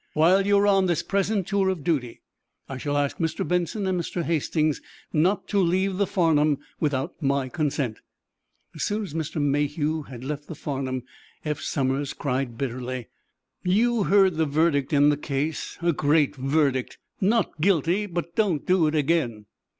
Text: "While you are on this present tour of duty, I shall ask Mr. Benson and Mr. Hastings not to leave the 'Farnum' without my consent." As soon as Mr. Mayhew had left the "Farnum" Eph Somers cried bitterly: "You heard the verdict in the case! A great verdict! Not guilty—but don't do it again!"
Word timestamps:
"While 0.13 0.47
you 0.47 0.57
are 0.57 0.65
on 0.65 0.87
this 0.87 1.03
present 1.03 1.45
tour 1.45 1.69
of 1.69 1.83
duty, 1.83 2.21
I 2.67 2.79
shall 2.79 2.97
ask 2.97 3.17
Mr. 3.19 3.47
Benson 3.47 3.85
and 3.85 3.99
Mr. 4.01 4.23
Hastings 4.23 4.81
not 5.13 5.47
to 5.49 5.59
leave 5.59 5.97
the 5.97 6.07
'Farnum' 6.07 6.57
without 6.79 7.21
my 7.21 7.49
consent." 7.49 7.99
As 8.73 8.81
soon 8.81 9.03
as 9.03 9.13
Mr. 9.13 9.39
Mayhew 9.39 10.01
had 10.09 10.23
left 10.23 10.47
the 10.47 10.55
"Farnum" 10.55 11.03
Eph 11.45 11.61
Somers 11.61 12.13
cried 12.13 12.57
bitterly: 12.57 13.09
"You 13.61 14.05
heard 14.05 14.37
the 14.37 14.47
verdict 14.47 14.91
in 14.91 15.09
the 15.09 15.17
case! 15.17 15.77
A 15.83 15.93
great 15.93 16.35
verdict! 16.35 16.97
Not 17.21 17.61
guilty—but 17.61 18.35
don't 18.35 18.65
do 18.65 18.87
it 18.87 18.95
again!" 18.95 19.45